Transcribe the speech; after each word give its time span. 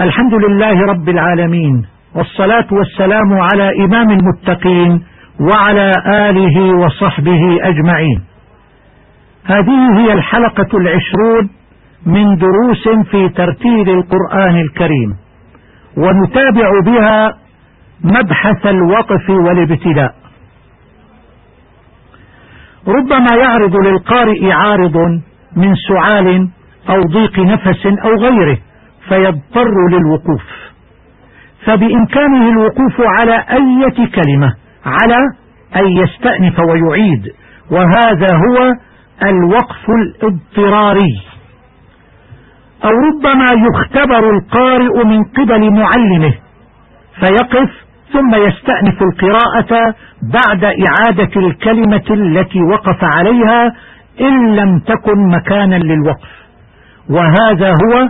الحمد 0.00 0.34
لله 0.34 0.80
رب 0.92 1.08
العالمين 1.08 1.86
والصلاة 2.14 2.66
والسلام 2.72 3.32
على 3.40 3.84
إمام 3.84 4.10
المتقين 4.10 5.02
وعلى 5.40 5.92
آله 6.08 6.76
وصحبه 6.84 7.40
أجمعين. 7.62 8.24
هذه 9.44 9.98
هي 10.00 10.12
الحلقة 10.12 10.78
العشرون 10.78 11.50
من 12.06 12.36
دروس 12.36 12.88
في 13.10 13.28
ترتيل 13.28 13.90
القرآن 13.90 14.56
الكريم 14.60 15.16
ونتابع 15.96 16.68
بها 16.86 17.34
مبحث 18.04 18.66
الوقف 18.66 19.30
والابتلاء 19.30 20.14
ربما 22.88 23.36
يعرض 23.44 23.76
للقارئ 23.76 24.52
عارض 24.52 24.96
من 25.56 25.74
سعال 25.88 26.48
أو 26.88 27.00
ضيق 27.02 27.38
نفس 27.38 27.86
أو 27.86 28.14
غيره 28.20 28.58
فيضطر 29.08 29.88
للوقوف. 29.90 30.42
فبإمكانه 31.66 32.48
الوقوف 32.48 33.00
على 33.00 33.44
أية 33.50 34.06
كلمة 34.06 34.54
على 34.84 35.18
أن 35.76 35.86
يستأنف 36.02 36.60
ويعيد. 36.60 37.34
وهذا 37.70 38.36
هو 38.36 38.72
الوقف 39.22 39.84
الاضطراري. 39.88 41.22
أو 42.84 42.90
ربما 42.90 43.46
يختبر 43.68 44.30
القارئ 44.30 45.04
من 45.04 45.24
قبل 45.24 45.70
معلمه 45.70 46.34
فيقف 47.20 47.70
ثم 48.12 48.34
يستأنف 48.34 49.02
القراءة 49.02 49.94
بعد 50.22 50.64
إعادة 50.64 51.40
الكلمة 51.40 52.04
التي 52.10 52.62
وقف 52.62 53.04
عليها 53.16 53.72
إن 54.20 54.56
لم 54.56 54.78
تكن 54.78 55.28
مكانا 55.28 55.74
للوقف. 55.76 56.28
وهذا 57.10 57.68
هو 57.70 58.08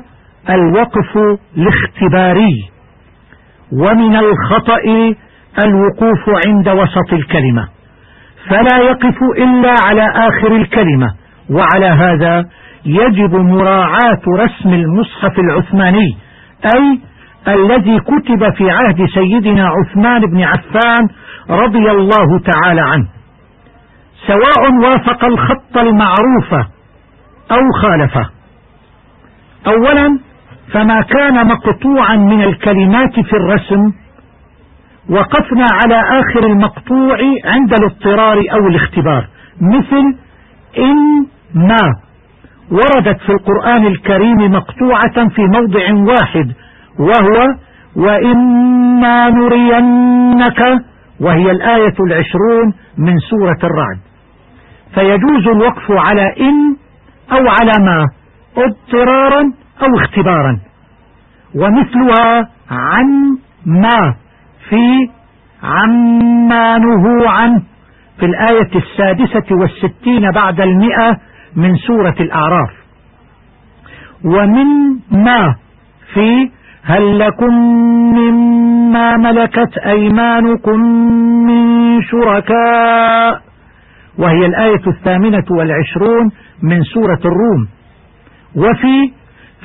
الوقف 0.50 1.38
الاختباري 1.56 2.70
ومن 3.72 4.16
الخطأ 4.16 5.14
الوقوف 5.64 6.46
عند 6.46 6.68
وسط 6.68 7.12
الكلمة. 7.12 7.68
فلا 8.50 8.78
يقف 8.78 9.22
إلا 9.38 9.74
على 9.88 10.02
آخر 10.28 10.56
الكلمة 10.56 11.14
وعلى 11.50 11.86
هذا 11.86 12.44
يجب 12.84 13.34
مراعاة 13.34 14.22
رسم 14.38 14.68
المصحف 14.68 15.38
العثماني 15.38 16.16
أي 16.74 17.00
الذي 17.48 18.00
كتب 18.00 18.54
في 18.56 18.70
عهد 18.70 19.06
سيدنا 19.14 19.68
عثمان 19.68 20.20
بن 20.20 20.42
عفان 20.42 21.08
رضي 21.50 21.90
الله 21.90 22.38
تعالى 22.38 22.80
عنه. 22.80 23.08
سواء 24.26 24.72
وافق 24.82 25.24
الخط 25.24 25.76
المعروف 25.76 26.68
أو 27.50 27.70
خالفه. 27.82 28.30
أولا 29.66 30.18
فما 30.72 31.00
كان 31.02 31.46
مقطوعا 31.46 32.16
من 32.16 32.42
الكلمات 32.42 33.14
في 33.20 33.32
الرسم 33.32 33.92
وقفنا 35.10 35.64
على 35.72 36.20
آخر 36.20 36.46
المقطوع 36.46 37.18
عند 37.44 37.72
الاضطرار 37.72 38.36
أو 38.52 38.68
الاختبار 38.68 39.26
مثل 39.60 40.16
إن 40.78 41.26
ما. 41.54 41.94
وردت 42.70 43.20
في 43.20 43.32
القرآن 43.32 43.86
الكريم 43.86 44.52
مقطوعة 44.52 45.28
في 45.28 45.42
موضع 45.42 46.12
واحد 46.12 46.52
وهو 46.98 47.54
وإما 47.96 49.30
نرينك 49.30 50.60
وهي 51.20 51.50
الآية 51.50 51.94
العشرون 52.06 52.74
من 52.98 53.18
سورة 53.18 53.58
الرعد. 53.64 53.98
فيجوز 54.94 55.48
الوقف 55.48 55.90
على 55.90 56.34
إن 56.40 56.76
أو 57.32 57.48
على 57.48 57.72
ما 57.84 58.06
اضطرارا 58.56 59.52
أو 59.82 60.00
اختبارا. 60.00 60.58
ومثلها 61.54 62.48
عن 62.70 63.38
ما 63.66 64.14
في 64.68 65.10
عما 65.62 66.78
نهوا 66.78 67.30
عنه 67.30 67.62
في 68.18 68.26
الآية 68.26 68.70
السادسة 68.74 69.56
والستين 69.60 70.30
بعد 70.30 70.60
المئة 70.60 71.16
من 71.56 71.76
سورة 71.76 72.14
الأعراف. 72.20 72.70
ومن 74.24 74.66
ما 75.10 75.54
في 76.14 76.50
هل 76.84 77.18
لكم 77.18 77.54
مما 78.18 79.16
ملكت 79.16 79.78
أيمانكم 79.78 80.80
من 81.46 82.02
شركاء؟ 82.02 83.40
وهي 84.18 84.46
الآية 84.46 84.86
الثامنة 84.86 85.44
والعشرون 85.50 86.30
من 86.62 86.82
سورة 86.82 87.20
الروم. 87.24 87.68
وفي 88.56 89.12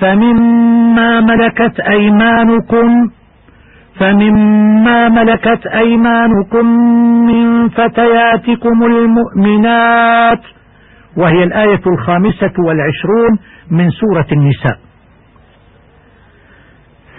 فمما 0.02 1.20
ملكت 1.22 1.80
أيمانكم 1.80 3.10
فمما 4.00 5.10
ملكت 5.10 5.68
أيمانكم 5.68 6.66
من 7.26 7.70
فتياتكم 7.70 8.84
المؤمنات 8.84 10.42
وهي 11.18 11.44
الآية 11.44 11.82
الخامسة 11.88 12.54
والعشرون 12.68 13.40
من 13.72 13.90
سورة 13.90 14.28
النساء. 14.32 14.78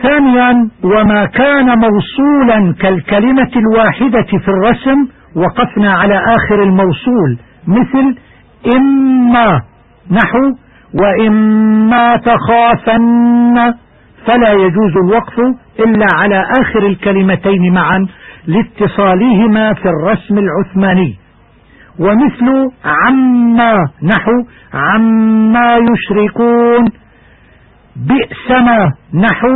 ثانيا 0.02 0.68
وما 0.84 1.24
كان 1.26 1.66
موصولا 1.78 2.74
كالكلمة 2.80 3.50
الواحدة 3.56 4.22
في 4.44 4.48
الرسم 4.48 5.08
وقفنا 5.36 5.92
على 5.92 6.14
آخر 6.14 6.62
الموصول 6.62 7.38
مثل 7.66 8.16
إما 8.76 9.60
نحو 10.10 10.38
وإما 11.00 12.16
تخافن 12.16 13.74
فلا 14.26 14.52
يجوز 14.52 14.96
الوقف 15.04 15.38
إلا 15.80 16.06
على 16.14 16.44
آخر 16.60 16.86
الكلمتين 16.86 17.72
معا 17.74 18.06
لاتصالهما 18.46 19.74
في 19.74 19.88
الرسم 19.88 20.38
العثماني. 20.38 21.18
ومثل 21.98 22.70
عما 22.84 23.74
نحو 24.02 24.32
عما 24.74 25.76
يشركون 25.76 26.84
بئس 27.96 28.50
ما 28.50 28.92
نحو 29.14 29.48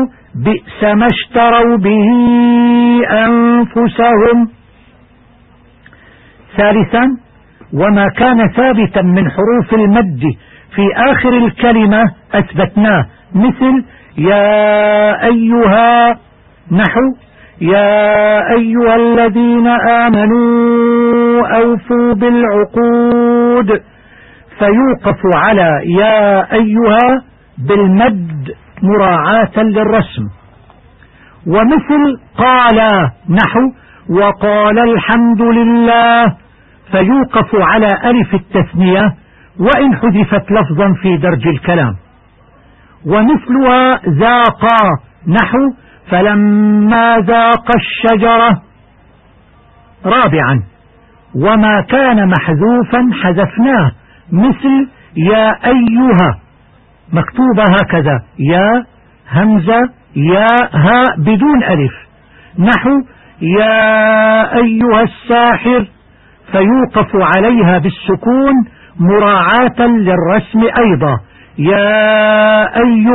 بئس 0.45 0.85
ما 0.85 1.07
اشتروا 1.07 1.77
به 1.77 2.09
أنفسهم. 3.27 4.49
ثالثا 6.57 7.05
وما 7.75 8.07
كان 8.17 8.49
ثابتا 8.57 9.03
من 9.03 9.31
حروف 9.31 9.75
المد 9.75 10.23
في 10.75 10.82
آخر 10.97 11.28
الكلمة 11.28 12.03
أثبتناه. 12.34 13.06
مثل 13.34 13.84
يا 14.19 15.25
أيها 15.25 16.19
نحو 16.72 17.15
يا 17.60 18.53
أيها 18.53 18.97
الذين 18.97 19.66
آمنوا 19.88 21.47
أوفوا 21.56 22.12
بالعقود. 22.15 23.82
فيوقف 24.59 25.21
على 25.47 25.81
يا 26.00 26.53
أيها 26.53 27.22
بالمد 27.59 28.54
مراعاة 28.83 29.56
للرسم. 29.62 30.25
ومثل 31.47 32.21
قال 32.38 32.78
نحو 33.31 33.72
وقال 34.10 34.78
الحمد 34.78 35.43
لله. 35.43 36.37
فيوقف 36.93 37.54
على 37.54 37.87
ألف 38.04 38.34
التثنية. 38.34 39.15
وإن 39.61 39.97
حذفت 39.97 40.53
لفظا 40.53 40.94
في 41.03 41.17
درج 41.17 41.49
الكلام. 41.49 41.97
ومثلها 43.06 43.91
ذاقا 44.09 44.91
نحو 45.27 45.59
فلما 46.11 47.19
ذاق 47.19 47.66
الشجرة. 47.77 48.62
رابعا 50.06 50.62
وما 51.34 51.81
كان 51.81 52.28
محذوفا 52.28 53.09
حذفناه 53.22 53.93
مثل 54.33 54.89
يا 55.16 55.66
أيها. 55.66 56.39
مكتوبة 57.12 57.65
هكذا 57.81 58.22
يا 58.39 58.84
همزة 59.33 59.81
يا 60.16 60.47
ها 60.75 61.04
بدون 61.19 61.65
ألف. 61.65 61.92
نحو 62.59 62.91
يا 63.41 64.54
أيها 64.57 65.03
الساحر 65.03 65.86
فيوقف 66.53 67.10
عليها 67.15 67.78
بالسكون 67.78 68.54
مراعاة 69.01 69.87
للرسم 69.87 70.60
أيضا. 70.78 71.21
يا 71.59 72.77
أيه 72.77 73.07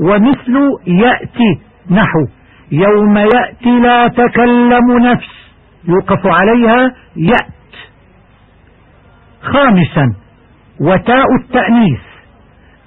ومثل 0.00 0.56
يأتي 0.86 1.60
نحو. 1.90 2.26
يوم 2.72 3.16
يأتي 3.16 3.78
لا 3.80 4.08
تكلم 4.08 4.98
نفس. 4.98 5.28
يوقف 5.88 6.26
عليها 6.26 6.94
يأت. 7.16 7.72
خامسا. 9.42 10.14
وتاء 10.80 11.26
التأنيث. 11.40 12.00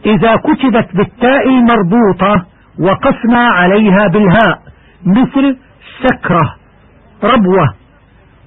إذا 0.05 0.35
كتبت 0.35 0.95
بالتاء 0.95 1.49
المربوطة 1.49 2.45
وقفنا 2.79 3.47
عليها 3.47 4.07
بالهاء. 4.13 4.61
مثل 5.05 5.57
سكرة 6.03 6.55
ربوة. 7.23 7.73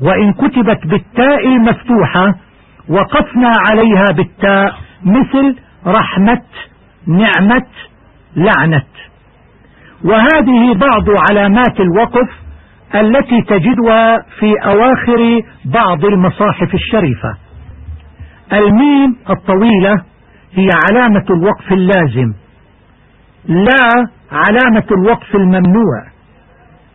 وإن 0.01 0.33
كتبت 0.33 0.87
بالتاء 0.87 1.47
المفتوحة 1.47 2.35
وقفنا 2.89 3.53
عليها 3.71 4.05
بالتاء 4.17 4.75
مثل 5.05 5.57
رحمة 5.87 6.43
نعمة 7.07 7.67
لعنة. 8.37 8.85
وهذه 10.05 10.75
بعض 10.75 11.05
علامات 11.31 11.81
الوقف 11.81 12.29
التي 12.95 13.43
تجدها 13.43 14.19
في 14.39 14.55
أواخر 14.65 15.43
بعض 15.65 16.05
المصاحف 16.05 16.75
الشريفة. 16.75 17.37
الميم 18.53 19.17
الطويلة 19.31 20.03
هي 20.55 20.69
علامة 20.91 21.25
الوقف 21.31 21.73
اللازم. 21.73 22.35
لا 23.45 24.09
علامة 24.33 24.87
الوقف 24.91 25.35
الممنوع. 25.35 26.07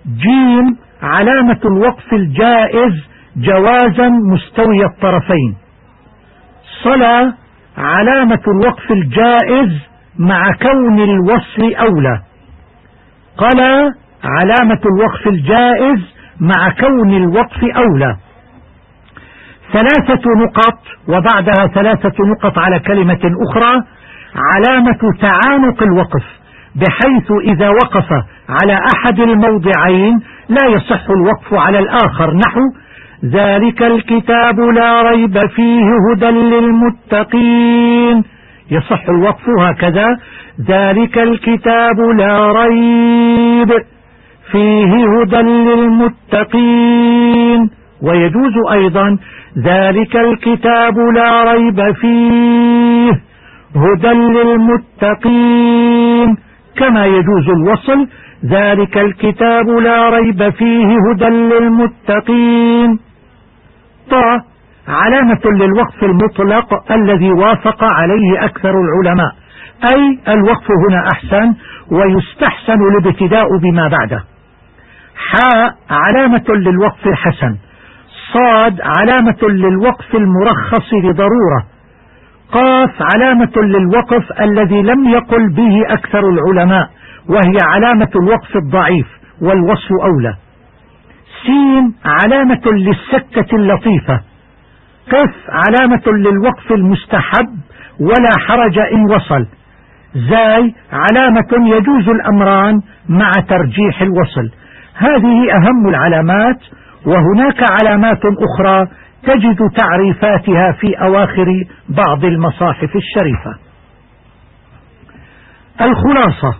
جيم 0.06 0.78
علامة 1.02 1.60
الوقف 1.66 2.14
الجائز 2.14 2.94
جوازا 3.38 4.10
مستوي 4.10 4.86
الطرفين. 4.86 5.56
صلى 6.88 7.34
علامة 7.78 8.42
الوقف 8.48 8.92
الجائز 8.92 9.70
مع 10.20 10.52
كون 10.52 11.00
الوصل 11.00 11.76
أولى. 11.76 12.22
قال 13.38 13.60
علامة 14.24 14.82
الوقف 14.86 15.28
الجائز 15.28 16.00
مع 16.40 16.70
كون 16.80 17.14
الوقف 17.14 17.64
أولى. 17.78 18.18
ثلاثة 19.74 20.24
نقط 20.46 20.80
وبعدها 21.08 21.68
ثلاثة 21.74 22.16
نقط 22.26 22.58
على 22.58 22.80
كلمة 22.80 23.32
أخرى. 23.50 23.84
علامة 24.56 25.00
تعانق 25.22 25.84
الوقف 25.84 26.26
بحيث 26.76 27.32
إذا 27.44 27.70
وقف 27.70 28.12
على 28.50 28.78
أحد 28.96 29.20
الموضعين 29.20 30.20
لا 30.50 30.66
يصح 30.68 31.10
الوقف 31.10 31.54
على 31.54 31.80
الآخر. 31.80 32.34
نحو 32.34 32.62
ذلك 33.26 33.84
الكتاب 33.84 34.60
لا 34.60 35.02
ريب 35.02 35.38
فيه 35.56 35.86
هدى 36.12 36.26
للمتقين. 36.26 38.24
يصح 38.72 39.10
الوقف 39.10 39.50
هكذا. 39.60 40.18
ذلك 40.68 41.18
الكتاب 41.18 42.00
لا 42.00 42.52
ريب 42.52 43.72
فيه 44.52 45.20
هدى 45.20 45.42
للمتقين. 45.68 47.70
ويجوز 48.04 48.54
أيضا 48.72 49.18
ذلك 49.58 50.16
الكتاب 50.16 51.00
لا 51.00 51.54
ريب 51.54 51.92
فيه 51.92 53.12
هدى 53.76 54.14
للمتقين. 55.08 56.38
كما 56.78 57.06
يجوز 57.06 57.50
الوصل. 57.50 58.08
ذلك 58.46 58.98
الكتاب 58.98 59.70
لا 59.70 60.10
ريب 60.10 60.50
فيه 60.50 60.96
هدى 61.12 61.26
للمتقين. 61.26 63.00
طا 64.10 64.42
علامة 64.88 65.42
للوقف 65.46 66.04
المطلق 66.04 66.92
الذي 66.92 67.32
وافق 67.32 67.84
عليه 67.94 68.46
أكثر 68.46 68.72
العلماء. 68.82 69.32
أي 69.94 70.20
الوقف 70.34 70.72
هنا 70.90 71.04
أحسن 71.14 71.54
ويستحسن 71.92 72.80
الابتداء 72.92 73.58
بما 73.58 73.88
بعده. 73.88 74.24
حاء 75.16 75.76
علامة 75.90 76.46
للوقف 76.50 77.08
الحسن 77.08 77.56
صاد 78.34 78.82
علامة 78.82 79.42
للوقف 79.42 80.16
المرخص 80.16 80.94
لضرورة. 81.04 81.66
قاف 82.52 83.02
علامة 83.16 83.52
للوقف 83.58 84.42
الذي 84.42 84.82
لم 84.82 85.08
يقل 85.10 85.50
به 85.54 85.94
أكثر 85.94 86.20
العلماء 86.20 86.90
وهي 87.30 87.58
علامة 87.74 88.10
الوقف 88.16 88.56
الضعيف 88.56 89.08
والوصف 89.42 89.90
أولى. 90.04 90.36
سين 91.46 91.94
علامة 92.06 92.62
للسكة 92.66 93.56
اللطيفة. 93.56 94.22
قف 95.12 95.36
علامة 95.50 96.04
للوقف 96.08 96.72
المستحب 96.72 97.58
ولا 98.00 98.32
حرج 98.48 98.80
إن 98.80 99.02
وصل. 99.16 99.48
زاي 100.16 100.74
علامة 100.92 101.76
يجوز 101.78 102.10
الأمران 102.10 102.82
مع 103.10 103.32
ترجيح 103.50 104.02
الوصل. 104.02 104.52
هذه 104.96 105.52
أهم 105.56 105.90
العلامات 105.90 106.60
وهناك 107.06 107.64
علامات 107.82 108.22
أخرى 108.26 108.88
تجد 109.24 109.58
تعريفاتها 109.78 110.72
في 110.72 111.02
أواخر 111.02 111.64
بعض 111.90 112.26
المصاحف 112.26 112.90
الشريفة. 112.96 113.58
الخلاصة 115.82 116.60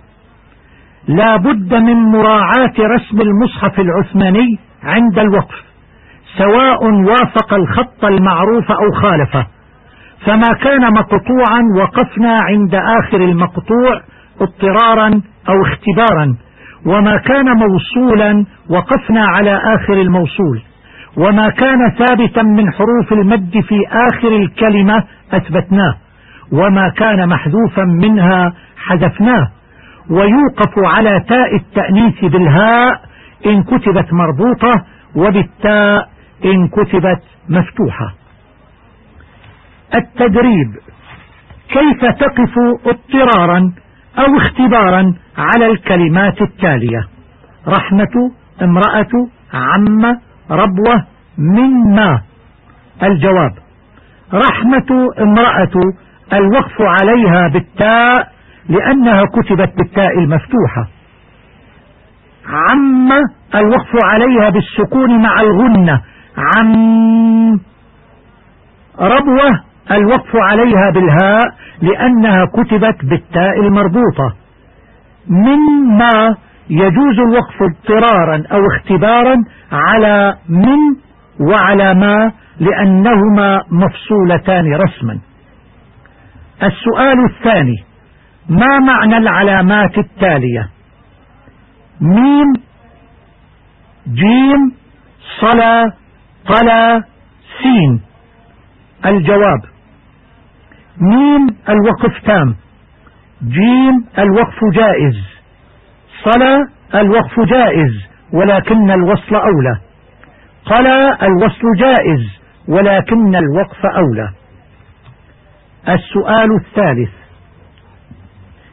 لا 1.08 1.36
بد 1.36 1.74
من 1.74 1.94
مراعاة 1.94 2.74
رسم 2.78 3.20
المصحف 3.20 3.80
العثماني 3.80 4.58
عند 4.82 5.18
الوقف 5.18 5.64
سواء 6.38 6.84
وافق 6.84 7.54
الخط 7.54 8.04
المعروف 8.04 8.70
أو 8.70 8.92
خالفه. 8.92 9.46
فما 10.26 10.48
كان 10.62 10.92
مقطوعا 10.92 11.60
وقفنا 11.78 12.38
عند 12.42 12.74
آخر 12.74 13.20
المقطوع 13.20 14.00
اضطرارا 14.40 15.08
أو 15.48 15.62
اختبارا 15.62 16.36
وما 16.86 17.16
كان 17.16 17.44
موصولا 17.56 18.44
وقفنا 18.70 19.24
على 19.26 19.60
آخر 19.74 19.92
الموصول 19.92 20.62
وما 21.16 21.48
كان 21.50 21.90
ثابتا 21.98 22.42
من 22.42 22.72
حروف 22.72 23.12
المد 23.12 23.60
في 23.68 23.76
آخر 24.12 24.28
الكلمة 24.28 25.04
أثبتناه 25.32 25.94
وما 26.52 26.88
كان 26.88 27.28
محذوفا 27.28 27.84
منها 27.84 28.52
حذفناه. 28.76 29.48
ويوقف 30.10 30.78
على 30.78 31.24
تاء 31.28 31.56
التأنيث 31.56 32.24
بالهاء 32.24 33.00
إن 33.46 33.62
كتبت 33.62 34.12
مربوطة 34.12 34.84
وبالتاء 35.16 36.08
إن 36.44 36.68
كتبت 36.68 37.22
مفتوحة. 37.48 38.14
التدريب 39.94 40.74
كيف 41.68 42.00
تقف 42.00 42.54
اضطرارا 42.86 43.72
أو 44.18 44.36
اختبارا 44.36 45.14
على 45.38 45.66
الكلمات 45.66 46.42
التالية؟ 46.42 47.08
رحمة 47.68 48.32
امرأة 48.62 49.28
عم 49.54 50.18
ربوة 50.50 51.04
مما 51.38 52.22
الجواب 53.02 53.52
رحمة 54.34 55.10
امرأة 55.20 55.92
الوقف 56.32 56.80
عليها 56.80 57.48
بالتاء 57.48 58.32
لأنها 58.68 59.24
كتبت 59.24 59.72
بالتاء 59.76 60.18
المفتوحة. 60.18 60.88
عم 62.48 63.12
الوقف 63.54 64.04
عليها 64.04 64.50
بالسكون 64.50 65.22
مع 65.22 65.40
الغنة. 65.40 66.00
عم 66.38 67.60
ربوة 69.00 69.60
الوقف 69.90 70.36
عليها 70.36 70.90
بالهاء 70.94 71.54
لأنها 71.82 72.44
كتبت 72.44 73.04
بالتاء 73.04 73.60
المربوطة. 73.60 74.34
مما 75.28 76.36
يجوز 76.70 77.18
الوقف 77.18 77.62
اضطرارا 77.62 78.42
أو 78.52 78.58
اختبارا 78.66 79.36
على 79.72 80.36
من 80.48 80.78
وعلى 81.50 81.94
ما 81.94 82.32
لأنهما 82.60 83.62
مفصولتان 83.70 84.74
رسما. 84.74 85.18
السؤال 86.62 87.24
الثاني 87.24 87.76
ما 88.48 88.78
معنى 88.78 89.16
العلامات 89.16 89.98
التالية؟ 89.98 90.77
ميم 92.00 92.52
جيم 94.08 94.72
صلا 95.40 95.92
قلا 96.46 97.02
سين. 97.62 98.00
الجواب. 99.06 99.60
ميم 101.00 101.46
الوقف 101.68 102.26
تام. 102.26 102.56
جيم 103.42 104.04
الوقف 104.18 104.58
جائز. 104.74 105.16
صلا 106.24 106.68
الوقف 106.94 107.40
جائز 107.40 107.92
ولكن 108.32 108.90
الوصل 108.90 109.34
أولى. 109.34 109.80
قلا 110.64 111.26
الوصل 111.26 111.62
جائز 111.78 112.40
ولكن 112.68 113.36
الوقف 113.36 113.86
أولى. 113.86 114.32
السؤال 115.88 116.48
الثالث. 116.60 117.10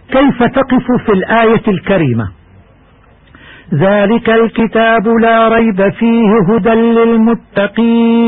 كيف 0.07 0.43
تقف 0.43 1.05
في 1.05 1.11
الآية 1.11 1.67
الكريمة؟ 1.67 2.31
ذلك 3.73 4.29
الكتاب 4.29 5.07
لا 5.07 5.47
ريب 5.47 5.89
فيه 5.89 6.29
هدى 6.49 6.69
للمتقين. 6.69 8.27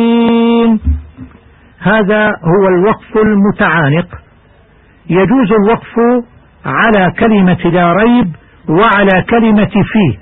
هذا 1.80 2.26
هو 2.26 2.68
الوقف 2.68 3.18
المتعانق. 3.18 4.08
يجوز 5.10 5.52
الوقف 5.52 5.96
على 6.66 7.12
كلمة 7.20 7.58
لا 7.66 7.94
ريب 7.94 8.36
وعلى 8.70 9.22
كلمة 9.30 9.66
فيه. 9.66 10.18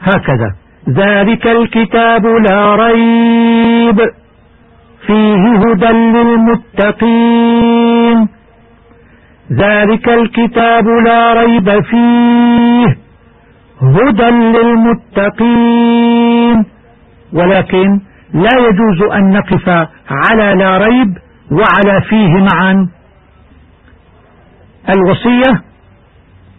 هكذا. 0.00 0.54
ذلك 0.88 1.46
الكتاب 1.46 2.26
لا 2.26 2.74
ريب 2.74 4.00
فيه 5.06 5.56
هدى 5.56 5.92
للمتقين. 6.18 8.28
ذلك 9.52 10.08
الكتاب 10.08 10.88
لا 10.88 11.32
ريب 11.32 11.80
فيه. 11.80 13.03
هدى 13.82 14.30
للمتقين. 14.58 15.84
ولكن 17.32 18.00
لا 18.32 18.50
يجوز 18.68 19.02
أن 19.12 19.30
نقف 19.30 19.68
على 20.10 20.54
لا 20.54 20.78
ريب 20.78 21.18
وعلى 21.50 22.00
فيه 22.08 22.32
معا. 22.52 22.88
الوصية 24.88 25.62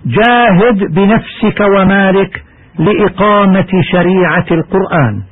جاهد 0.05 0.77
بنفسك 0.93 1.59
ومالك 1.59 2.43
لإقامة 2.79 3.67
شريعة 3.91 4.45
القرآن. 4.51 5.23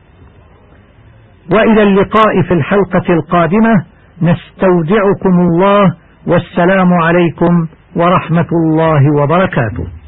وإلى 1.52 1.84
اللقاء 1.84 2.42
في 2.48 2.54
الحلقة 2.54 3.14
القادمة 3.14 3.86
نستودعكم 4.22 5.40
الله 5.40 5.96
والسلام 6.28 6.94
عليكم 6.94 7.68
ورحمة 7.96 8.48
الله 8.52 9.22
وبركاته. 9.22 10.03